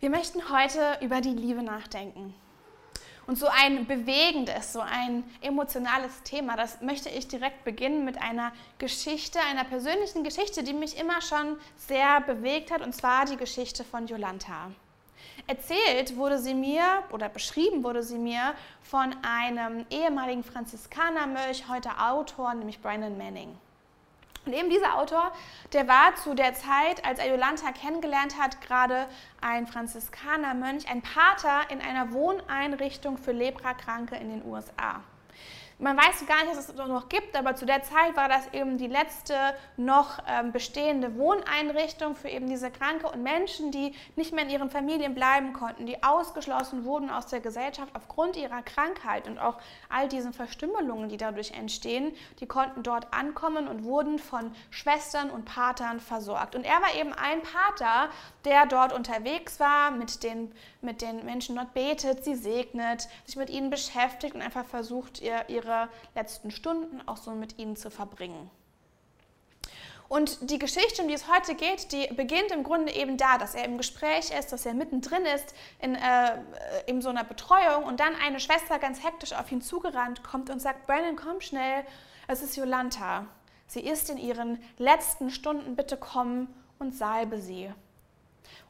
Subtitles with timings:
[0.00, 2.32] Wir möchten heute über die Liebe nachdenken.
[3.26, 8.52] Und so ein bewegendes, so ein emotionales Thema, das möchte ich direkt beginnen mit einer
[8.78, 13.82] Geschichte, einer persönlichen Geschichte, die mich immer schon sehr bewegt hat, und zwar die Geschichte
[13.82, 14.70] von Jolanta.
[15.48, 22.54] Erzählt wurde sie mir oder beschrieben wurde sie mir von einem ehemaligen Franziskanermönch, heute Autor,
[22.54, 23.58] nämlich Brandon Manning.
[24.48, 25.30] Und eben dieser Autor,
[25.74, 29.06] der war zu der Zeit, als er Jolanta kennengelernt hat, gerade
[29.42, 35.02] ein Franziskanermönch, ein Pater in einer Wohneinrichtung für Leprakranke in den USA.
[35.80, 38.52] Man weiß gar nicht, dass es das noch gibt, aber zu der Zeit war das
[38.52, 39.36] eben die letzte
[39.76, 44.70] noch ähm, bestehende Wohneinrichtung für eben diese Kranke und Menschen, die nicht mehr in ihren
[44.70, 50.08] Familien bleiben konnten, die ausgeschlossen wurden aus der Gesellschaft aufgrund ihrer Krankheit und auch all
[50.08, 56.00] diesen Verstümmelungen, die dadurch entstehen, die konnten dort ankommen und wurden von Schwestern und Patern
[56.00, 56.56] versorgt.
[56.56, 58.10] Und er war eben ein Pater,
[58.44, 60.50] der dort unterwegs war, mit den,
[60.80, 65.48] mit den Menschen dort betet, sie segnet, sich mit ihnen beschäftigt und einfach versucht, ihr,
[65.48, 68.50] ihre ihre letzten Stunden auch so mit ihnen zu verbringen.
[70.08, 73.54] Und die Geschichte, um die es heute geht, die beginnt im Grunde eben da, dass
[73.54, 76.38] er im Gespräch ist, dass er mittendrin ist in, äh,
[76.86, 80.60] in so einer Betreuung und dann eine Schwester ganz hektisch auf ihn zugerannt kommt und
[80.60, 81.84] sagt, Brandon, komm schnell,
[82.26, 83.26] es ist Jolanta.
[83.66, 87.70] Sie ist in ihren letzten Stunden, bitte komm und salbe sie.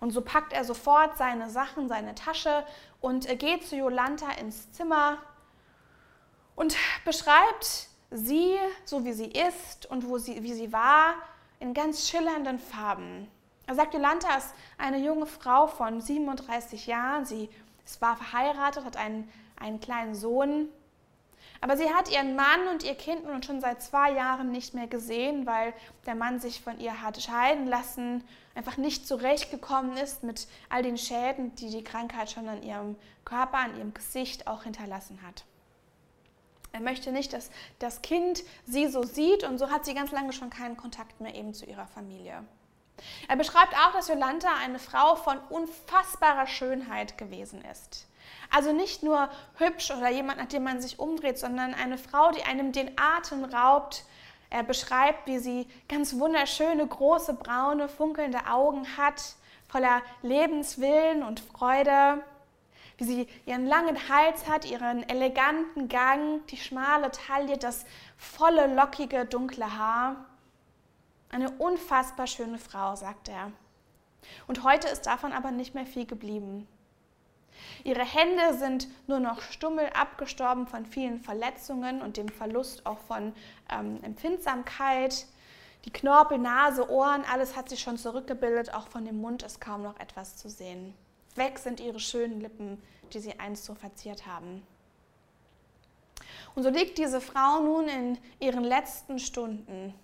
[0.01, 2.65] Und so packt er sofort seine Sachen, seine Tasche
[3.01, 5.19] und geht zu Jolanta ins Zimmer
[6.59, 11.15] und beschreibt sie, so wie sie ist und wo sie, wie sie war,
[11.61, 13.29] in ganz schillernden Farben.
[13.69, 17.25] Er sagt, Jolanta ist eine junge Frau von 37 Jahren.
[17.25, 17.49] Sie
[18.01, 20.69] war verheiratet, hat einen, einen kleinen Sohn.
[21.61, 24.89] Aber sie hat ihren Mann und ihr Kind nun schon seit zwei Jahren nicht mehr
[24.89, 25.73] gesehen, weil
[26.07, 28.25] der Mann sich von ihr hat scheiden lassen,
[28.57, 33.59] einfach nicht zurechtgekommen ist mit all den Schäden, die die Krankheit schon an ihrem Körper,
[33.59, 35.45] an ihrem Gesicht auch hinterlassen hat.
[36.73, 40.33] Er möchte nicht, dass das Kind sie so sieht und so hat sie ganz lange
[40.33, 42.45] schon keinen Kontakt mehr eben zu ihrer Familie.
[43.29, 48.07] Er beschreibt auch, dass Jolanta eine Frau von unfassbarer Schönheit gewesen ist.
[48.51, 52.43] Also nicht nur hübsch oder jemand, nach dem man sich umdreht, sondern eine Frau, die
[52.43, 54.05] einem den Atem raubt.
[54.51, 59.35] Er beschreibt, wie sie ganz wunderschöne, große, braune, funkelnde Augen hat,
[59.69, 62.23] voller Lebenswillen und Freude
[62.99, 67.87] wie sie ihren langen Hals hat, ihren eleganten Gang, die schmale Taille, das
[68.17, 70.27] volle, lockige, dunkle Haar.
[71.31, 73.53] Eine unfassbar schöne Frau, sagt er.
[74.49, 76.67] Und heute ist davon aber nicht mehr viel geblieben.
[77.85, 83.33] Ihre Hände sind nur noch stummel abgestorben von vielen Verletzungen und dem Verlust auch von
[83.71, 85.27] ähm, Empfindsamkeit.
[85.85, 89.83] Die Knorpel, Nase, Ohren, alles hat sich schon zurückgebildet, auch von dem Mund ist kaum
[89.83, 90.95] noch etwas zu sehen.
[91.39, 92.83] Weg sind ihre schönen Lippen,
[93.13, 94.67] die sie einst so verziert haben.
[96.55, 99.95] Und so liegt diese Frau nun in ihren letzten Stunden.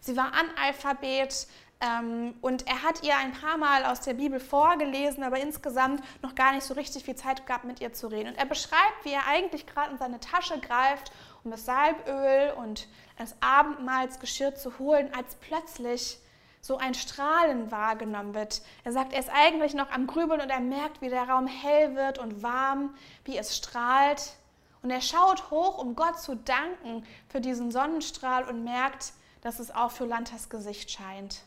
[0.00, 1.46] Sie war Analphabet
[1.80, 6.34] ähm, und er hat ihr ein paar Mal aus der Bibel vorgelesen, aber insgesamt noch
[6.34, 8.28] gar nicht so richtig viel Zeit gehabt, mit ihr zu reden.
[8.28, 11.10] Und er beschreibt, wie er eigentlich gerade in seine Tasche greift,
[11.42, 16.18] um das Salböl und das Abendmahlsgeschirr zu holen, als plötzlich
[16.60, 18.62] so ein Strahlen wahrgenommen wird.
[18.84, 21.94] Er sagt, er ist eigentlich noch am Grübeln und er merkt, wie der Raum hell
[21.94, 22.94] wird und warm,
[23.24, 24.34] wie es strahlt.
[24.82, 29.12] Und er schaut hoch, um Gott zu danken für diesen Sonnenstrahl und merkt,
[29.42, 31.42] dass es auch für Lantas Gesicht scheint.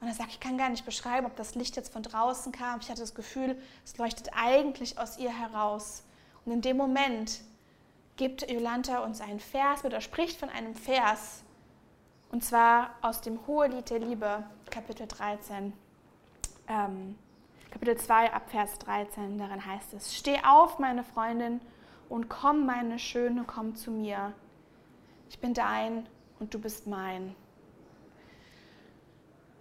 [0.00, 2.80] Und er sagt, ich kann gar nicht beschreiben, ob das Licht jetzt von draußen kam.
[2.80, 6.04] Ich hatte das Gefühl, es leuchtet eigentlich aus ihr heraus.
[6.44, 7.40] Und in dem Moment
[8.16, 11.42] gibt Jolanta uns einen Vers oder spricht von einem Vers,
[12.36, 15.72] und zwar aus dem Hohelied der Liebe, Kapitel 13,
[16.68, 17.16] ähm,
[17.70, 19.38] Kapitel 2 ab Vers 13.
[19.38, 21.62] Darin heißt es, Steh auf, meine Freundin,
[22.10, 24.34] und komm, meine Schöne, komm zu mir.
[25.30, 26.06] Ich bin dein
[26.38, 27.34] und du bist mein.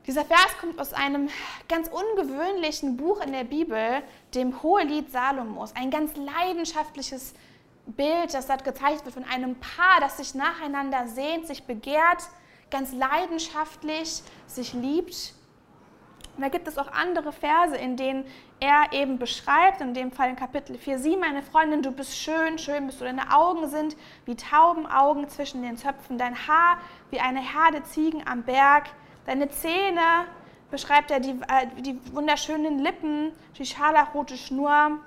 [0.05, 1.29] Dieser Vers kommt aus einem
[1.69, 5.73] ganz ungewöhnlichen Buch in der Bibel, dem Hohelied Salomos.
[5.77, 7.35] Ein ganz leidenschaftliches
[7.85, 12.27] Bild, das dort gezeigt wird von einem Paar, das sich nacheinander sehnt, sich begehrt,
[12.71, 15.33] ganz leidenschaftlich sich liebt.
[16.35, 18.25] Und da gibt es auch andere Verse, in denen
[18.59, 22.57] er eben beschreibt, in dem Fall in Kapitel 4, sieh meine Freundin, du bist schön,
[22.57, 23.95] schön bist du, deine Augen sind
[24.25, 26.79] wie Taubenaugen zwischen den Zöpfen, dein Haar
[27.09, 28.87] wie eine Herde Ziegen am Berg,
[29.25, 30.25] deine Zähne,
[30.71, 34.99] beschreibt er die, äh, die wunderschönen Lippen, die scharlachrote Schnur,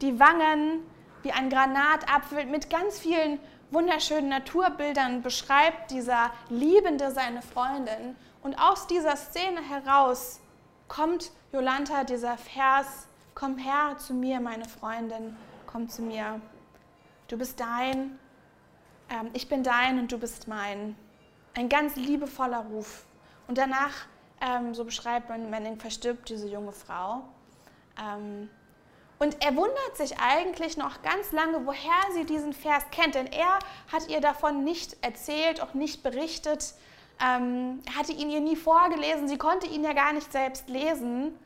[0.00, 0.80] die Wangen
[1.22, 3.38] wie ein Granatapfel mit ganz vielen
[3.70, 8.16] wunderschönen Naturbildern beschreibt dieser Liebende seine Freundin.
[8.42, 10.40] Und aus dieser Szene heraus
[10.88, 15.36] kommt Jolanta dieser Vers, komm her zu mir, meine Freundin,
[15.66, 16.40] komm zu mir.
[17.28, 18.18] Du bist dein,
[19.10, 20.96] ähm, ich bin dein und du bist mein.
[21.54, 23.06] Ein ganz liebevoller Ruf.
[23.48, 24.06] Und danach,
[24.40, 27.22] ähm, so beschreibt man Manning, verstirbt diese junge Frau.
[28.00, 28.48] Ähm,
[29.18, 33.58] und er wundert sich eigentlich noch ganz lange, woher sie diesen Vers kennt, denn er
[33.90, 36.74] hat ihr davon nicht erzählt, auch nicht berichtet.
[37.18, 41.38] Ähm, hatte ihn ihr nie vorgelesen, sie konnte ihn ja gar nicht selbst lesen.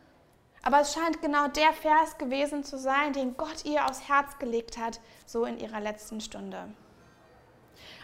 [0.63, 4.77] Aber es scheint genau der Vers gewesen zu sein, den Gott ihr aufs Herz gelegt
[4.77, 6.69] hat, so in ihrer letzten Stunde.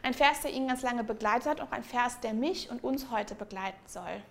[0.02, 3.10] Ein Vers, der ihn ganz lange begleitet hat, auch ein Vers, der mich und uns
[3.10, 4.22] heute begleiten soll.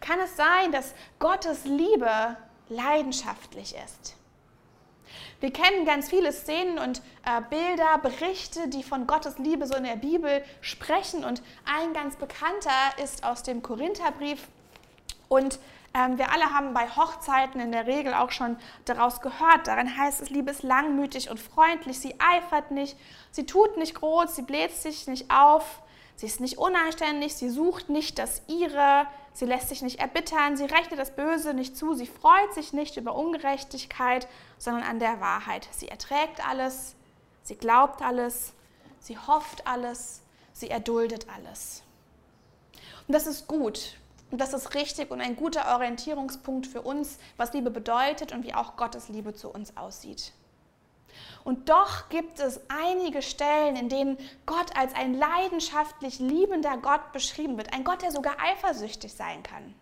[0.00, 2.36] Kann es sein, dass Gottes Liebe
[2.68, 4.16] leidenschaftlich ist?
[5.40, 9.84] Wir kennen ganz viele Szenen und äh, Bilder, Berichte, die von Gottes Liebe so in
[9.84, 11.24] der Bibel sprechen.
[11.24, 12.70] Und ein ganz bekannter
[13.02, 14.48] ist aus dem Korintherbrief.
[15.28, 15.60] Und
[15.94, 19.66] ähm, wir alle haben bei Hochzeiten in der Regel auch schon daraus gehört.
[19.66, 22.96] Darin heißt es, Liebe ist langmütig und freundlich, sie eifert nicht,
[23.30, 25.82] sie tut nicht groß, sie bläht sich nicht auf,
[26.16, 29.06] sie ist nicht unanständig, sie sucht nicht das ihre,
[29.38, 32.96] sie lässt sich nicht erbittern, sie rechnet das Böse nicht zu, sie freut sich nicht
[32.96, 34.26] über Ungerechtigkeit,
[34.58, 35.68] sondern an der Wahrheit.
[35.70, 36.96] Sie erträgt alles,
[37.44, 38.52] sie glaubt alles,
[38.98, 41.84] sie hofft alles, sie erduldet alles.
[43.06, 43.96] Und das ist gut,
[44.32, 48.54] und das ist richtig und ein guter Orientierungspunkt für uns, was Liebe bedeutet und wie
[48.54, 50.32] auch Gottes Liebe zu uns aussieht.
[51.44, 57.56] Und doch gibt es einige Stellen, in denen Gott als ein leidenschaftlich liebender Gott beschrieben
[57.56, 57.72] wird.
[57.72, 59.74] Ein Gott, der sogar eifersüchtig sein kann.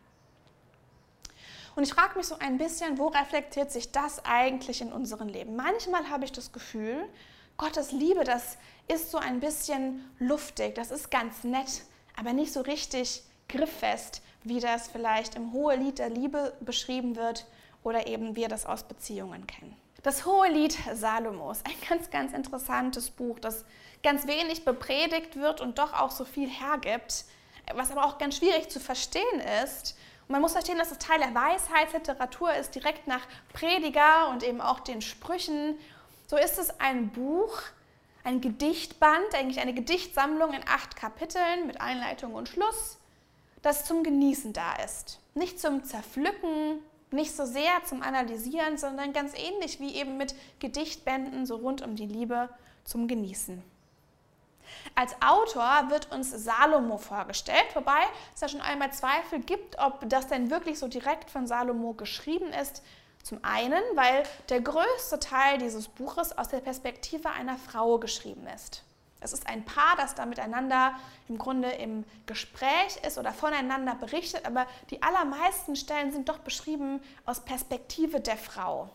[1.74, 5.56] Und ich frage mich so ein bisschen, wo reflektiert sich das eigentlich in unserem Leben?
[5.56, 7.06] Manchmal habe ich das Gefühl,
[7.58, 8.56] Gottes Liebe, das
[8.88, 11.82] ist so ein bisschen luftig, das ist ganz nett,
[12.16, 17.46] aber nicht so richtig grifffest, wie das vielleicht im Hohelied der Liebe beschrieben wird
[17.82, 19.76] oder eben wir das aus Beziehungen kennen.
[20.06, 23.64] Das Hohelied Salomos, ein ganz, ganz interessantes Buch, das
[24.04, 27.24] ganz wenig bepredigt wird und doch auch so viel hergibt,
[27.74, 29.96] was aber auch ganz schwierig zu verstehen ist.
[30.28, 34.60] Und man muss verstehen, dass es Teil der Weisheitsliteratur ist, direkt nach Prediger und eben
[34.60, 35.76] auch den Sprüchen.
[36.28, 37.60] So ist es ein Buch,
[38.22, 42.98] ein Gedichtband, eigentlich eine Gedichtsammlung in acht Kapiteln mit Einleitung und Schluss
[43.62, 45.18] das zum Genießen da ist.
[45.34, 46.78] Nicht zum Zerpflücken,
[47.10, 51.96] nicht so sehr zum Analysieren, sondern ganz ähnlich wie eben mit Gedichtbänden so rund um
[51.96, 52.48] die Liebe
[52.84, 53.62] zum Genießen.
[54.94, 58.00] Als Autor wird uns Salomo vorgestellt, wobei
[58.34, 62.52] es ja schon einmal Zweifel gibt, ob das denn wirklich so direkt von Salomo geschrieben
[62.52, 62.82] ist.
[63.22, 68.82] Zum einen, weil der größte Teil dieses Buches aus der Perspektive einer Frau geschrieben ist.
[69.20, 70.94] Es ist ein Paar, das da miteinander
[71.28, 77.00] im Grunde im Gespräch ist oder voneinander berichtet, aber die allermeisten Stellen sind doch beschrieben
[77.24, 78.90] aus Perspektive der Frau.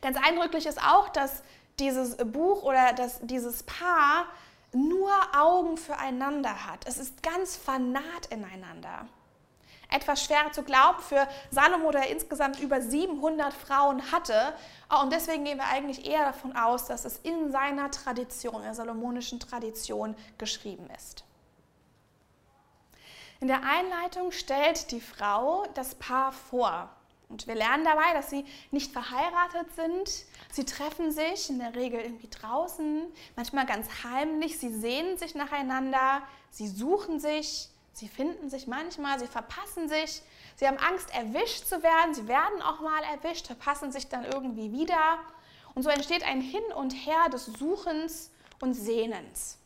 [0.00, 1.42] Ganz eindrücklich ist auch, dass
[1.78, 4.26] dieses Buch oder dass dieses Paar
[4.72, 6.86] nur Augen füreinander hat.
[6.86, 9.06] Es ist ganz fanat ineinander
[9.90, 14.54] etwas schwer zu glauben für Salomo, der insgesamt über 700 Frauen hatte.
[15.02, 19.40] Und deswegen gehen wir eigentlich eher davon aus, dass es in seiner Tradition, der salomonischen
[19.40, 21.24] Tradition, geschrieben ist.
[23.40, 26.90] In der Einleitung stellt die Frau das Paar vor.
[27.28, 30.24] Und wir lernen dabei, dass sie nicht verheiratet sind.
[30.50, 34.58] Sie treffen sich in der Regel irgendwie draußen, manchmal ganz heimlich.
[34.58, 37.68] Sie sehnen sich nacheinander, sie suchen sich,
[37.98, 40.22] Sie finden sich manchmal, sie verpassen sich,
[40.54, 44.70] sie haben Angst, erwischt zu werden, sie werden auch mal erwischt, verpassen sich dann irgendwie
[44.70, 45.18] wieder.
[45.74, 49.58] Und so entsteht ein Hin und Her des Suchens und Sehnens.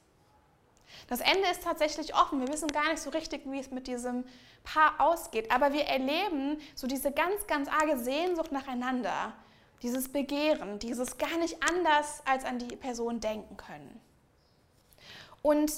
[1.08, 2.40] Das Ende ist tatsächlich offen.
[2.40, 4.24] Wir wissen gar nicht so richtig, wie es mit diesem
[4.64, 5.50] Paar ausgeht.
[5.50, 9.34] Aber wir erleben so diese ganz, ganz arge Sehnsucht nacheinander.
[9.82, 14.00] Dieses Begehren, dieses gar nicht anders als an die Person denken können.
[15.42, 15.70] Und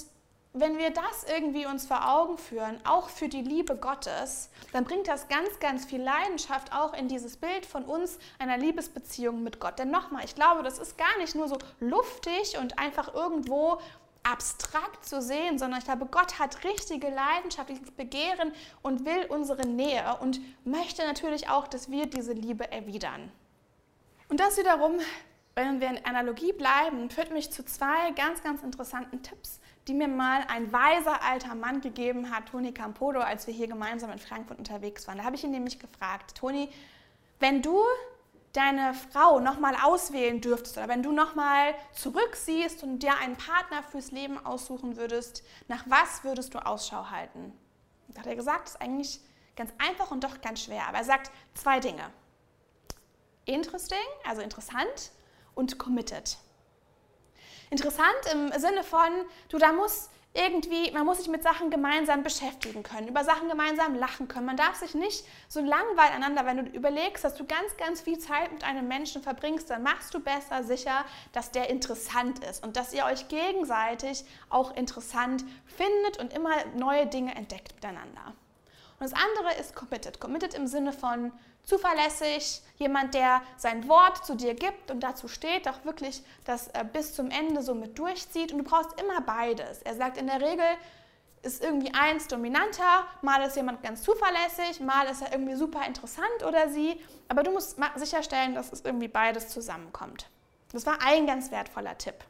[0.56, 5.08] wenn wir das irgendwie uns vor Augen führen, auch für die Liebe Gottes, dann bringt
[5.08, 9.80] das ganz, ganz viel Leidenschaft auch in dieses Bild von uns einer Liebesbeziehung mit Gott.
[9.80, 13.80] Denn nochmal, ich glaube, das ist gar nicht nur so luftig und einfach irgendwo
[14.23, 20.16] abstrakt zu sehen, sondern ich glaube, Gott hat richtige leidenschaftliches Begehren und will unsere Nähe
[20.20, 23.30] und möchte natürlich auch, dass wir diese Liebe erwidern.
[24.28, 25.00] Und das wiederum,
[25.56, 30.08] wenn wir in Analogie bleiben, führt mich zu zwei ganz, ganz interessanten Tipps, die mir
[30.08, 34.58] mal ein weiser alter Mann gegeben hat, Toni Campodo, als wir hier gemeinsam in Frankfurt
[34.58, 35.18] unterwegs waren.
[35.18, 36.70] Da habe ich ihn nämlich gefragt, Toni,
[37.40, 37.78] wenn du
[38.52, 44.12] deine Frau nochmal auswählen dürftest oder wenn du nochmal zurücksiehst und dir einen Partner fürs
[44.12, 47.52] Leben aussuchen würdest, nach was würdest du Ausschau halten?
[48.08, 49.20] Da hat er gesagt, das ist eigentlich
[49.56, 50.88] Ganz einfach und doch ganz schwer.
[50.88, 52.10] Aber er sagt zwei Dinge.
[53.44, 55.12] Interesting, also interessant,
[55.54, 56.38] und committed.
[57.71, 59.09] Interessant im Sinne von,
[59.49, 63.94] du, da muss irgendwie, man muss sich mit Sachen gemeinsam beschäftigen können, über Sachen gemeinsam
[63.94, 64.47] lachen können.
[64.47, 68.18] Man darf sich nicht so langweilen einander, wenn du überlegst, dass du ganz, ganz viel
[68.18, 72.76] Zeit mit einem Menschen verbringst, dann machst du besser sicher, dass der interessant ist und
[72.76, 78.35] dass ihr euch gegenseitig auch interessant findet und immer neue Dinge entdeckt miteinander.
[79.04, 80.18] Und das andere ist committed.
[80.18, 81.30] Committed im Sinne von
[81.62, 86.87] zuverlässig, jemand, der sein Wort zu dir gibt und dazu steht, auch wirklich das äh,
[86.90, 88.52] bis zum Ende so mit durchzieht.
[88.52, 89.82] Und du brauchst immer beides.
[89.82, 90.64] Er sagt in der Regel,
[91.42, 96.42] ist irgendwie eins dominanter, mal ist jemand ganz zuverlässig, mal ist er irgendwie super interessant
[96.46, 96.99] oder sie.
[97.28, 100.30] Aber du musst sicherstellen, dass es irgendwie beides zusammenkommt.
[100.73, 102.25] Das war ein ganz wertvoller Tipp.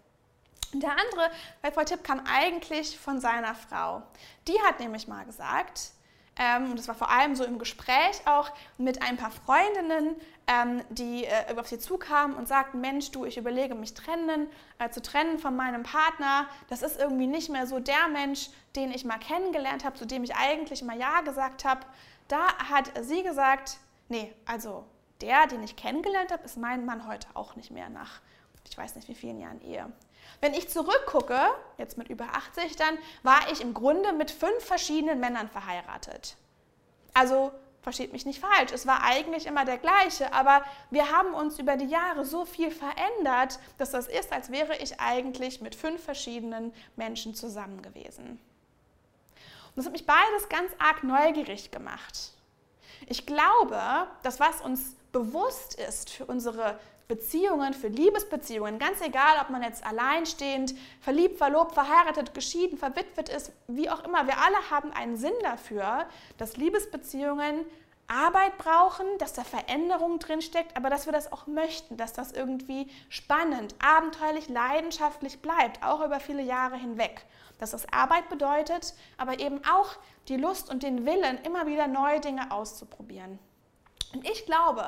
[0.72, 1.30] Und der andere
[1.62, 4.02] wertvolle Tipp kam eigentlich von seiner Frau.
[4.48, 5.92] Die hat nämlich mal gesagt,
[6.36, 10.82] ähm, und das war vor allem so im Gespräch auch mit ein paar Freundinnen, ähm,
[10.90, 14.48] die äh, auf sie zukamen und sagten, Mensch, du, ich überlege mich trennen,
[14.78, 16.46] äh, zu trennen von meinem Partner.
[16.68, 20.24] Das ist irgendwie nicht mehr so der Mensch, den ich mal kennengelernt habe, zu dem
[20.24, 21.80] ich eigentlich mal Ja gesagt habe.
[22.28, 24.84] Da hat sie gesagt, nee, also
[25.20, 28.20] der, den ich kennengelernt habe, ist mein Mann heute auch nicht mehr nach,
[28.68, 29.90] ich weiß nicht wie vielen Jahren Ehe.
[30.40, 31.40] Wenn ich zurückgucke,
[31.78, 36.36] jetzt mit über 80, dann war ich im Grunde mit fünf verschiedenen Männern verheiratet.
[37.14, 37.52] Also
[37.82, 41.76] versteht mich nicht falsch, es war eigentlich immer der gleiche, aber wir haben uns über
[41.76, 46.72] die Jahre so viel verändert, dass das ist, als wäre ich eigentlich mit fünf verschiedenen
[46.96, 48.40] Menschen zusammen gewesen.
[49.74, 52.32] Und das hat mich beides ganz arg neugierig gemacht.
[53.06, 59.50] Ich glaube, dass was uns bewusst ist für unsere Beziehungen, für Liebesbeziehungen, ganz egal, ob
[59.50, 64.90] man jetzt alleinstehend, verliebt, verlobt, verheiratet, geschieden, verwitwet ist, wie auch immer, wir alle haben
[64.92, 66.06] einen Sinn dafür,
[66.38, 67.66] dass Liebesbeziehungen
[68.06, 72.90] Arbeit brauchen, dass da Veränderung drinsteckt, aber dass wir das auch möchten, dass das irgendwie
[73.08, 77.24] spannend, abenteuerlich, leidenschaftlich bleibt, auch über viele Jahre hinweg.
[77.58, 79.96] Dass das Arbeit bedeutet, aber eben auch
[80.28, 83.38] die Lust und den Willen, immer wieder neue Dinge auszuprobieren.
[84.14, 84.84] Und ich glaube,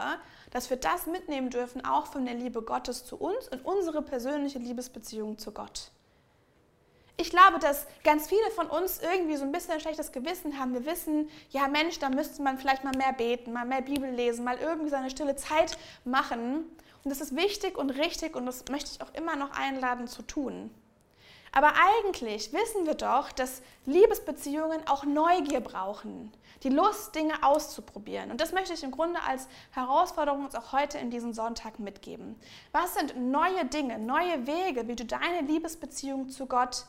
[0.50, 4.58] dass wir das mitnehmen dürfen, auch von der Liebe Gottes zu uns und unsere persönliche
[4.58, 5.90] Liebesbeziehung zu Gott.
[7.18, 10.74] Ich glaube, dass ganz viele von uns irgendwie so ein bisschen ein schlechtes Gewissen haben.
[10.74, 14.44] Wir wissen, ja Mensch, da müsste man vielleicht mal mehr beten, mal mehr Bibel lesen,
[14.44, 16.64] mal irgendwie seine stille Zeit machen.
[17.02, 20.22] Und das ist wichtig und richtig und das möchte ich auch immer noch einladen zu
[20.22, 20.70] tun.
[21.56, 26.30] Aber eigentlich wissen wir doch, dass Liebesbeziehungen auch Neugier brauchen,
[26.62, 28.30] die Lust, Dinge auszuprobieren.
[28.30, 32.38] Und das möchte ich im Grunde als Herausforderung uns auch heute in diesem Sonntag mitgeben.
[32.72, 36.84] Was sind neue Dinge, neue Wege, wie du deine Liebesbeziehung zu Gott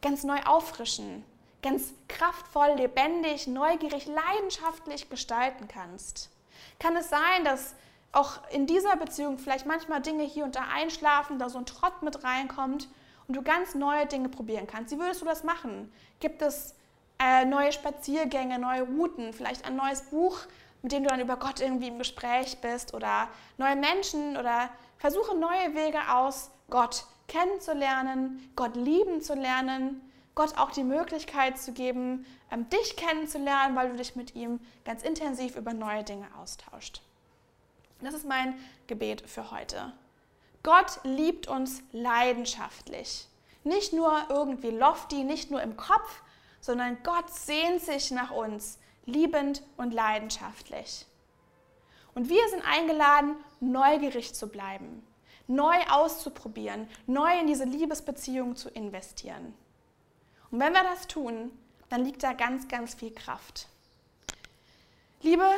[0.00, 1.24] ganz neu auffrischen,
[1.60, 6.30] ganz kraftvoll, lebendig, neugierig, leidenschaftlich gestalten kannst?
[6.78, 7.74] Kann es sein, dass
[8.12, 12.02] auch in dieser Beziehung vielleicht manchmal Dinge hier und da einschlafen, da so ein Trott
[12.02, 12.86] mit reinkommt
[13.28, 14.92] und du ganz neue Dinge probieren kannst.
[14.92, 15.92] Wie würdest du das machen?
[16.18, 16.74] Gibt es
[17.18, 20.40] äh, neue Spaziergänge, neue Routen, vielleicht ein neues Buch,
[20.82, 25.36] mit dem du dann über Gott irgendwie im Gespräch bist oder neue Menschen oder versuche
[25.36, 30.00] neue Wege aus, Gott kennenzulernen, Gott lieben zu lernen,
[30.34, 35.02] Gott auch die Möglichkeit zu geben, ähm, dich kennenzulernen, weil du dich mit ihm ganz
[35.02, 37.02] intensiv über neue Dinge austauscht.
[38.00, 38.54] Das ist mein
[38.86, 39.92] Gebet für heute.
[40.68, 43.26] Gott liebt uns leidenschaftlich.
[43.64, 46.20] Nicht nur irgendwie lofty, nicht nur im Kopf,
[46.60, 51.06] sondern Gott sehnt sich nach uns, liebend und leidenschaftlich.
[52.14, 55.02] Und wir sind eingeladen, neugierig zu bleiben,
[55.46, 59.54] neu auszuprobieren, neu in diese Liebesbeziehung zu investieren.
[60.50, 61.50] Und wenn wir das tun,
[61.88, 63.68] dann liegt da ganz, ganz viel Kraft.
[65.22, 65.48] Liebe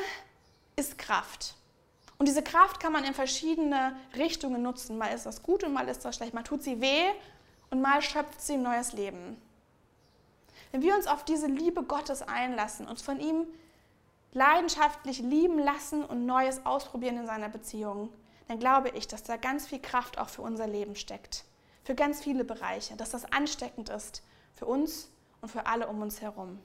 [0.76, 1.56] ist Kraft.
[2.20, 4.98] Und diese Kraft kann man in verschiedene Richtungen nutzen.
[4.98, 6.34] Mal ist das gut und mal ist das schlecht.
[6.34, 7.06] Mal tut sie weh
[7.70, 9.40] und mal schöpft sie ein neues Leben.
[10.70, 13.46] Wenn wir uns auf diese Liebe Gottes einlassen, uns von ihm
[14.34, 18.12] leidenschaftlich lieben lassen und Neues ausprobieren in seiner Beziehung,
[18.48, 21.46] dann glaube ich, dass da ganz viel Kraft auch für unser Leben steckt.
[21.84, 22.96] Für ganz viele Bereiche.
[22.96, 24.22] Dass das ansteckend ist
[24.56, 25.08] für uns
[25.40, 26.58] und für alle um uns herum.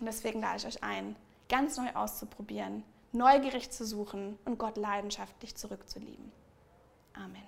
[0.00, 1.14] Und deswegen lade ich euch ein,
[1.48, 6.32] ganz neu auszuprobieren neugierig zu suchen und Gott leidenschaftlich zurückzulieben.
[7.14, 7.42] Amen.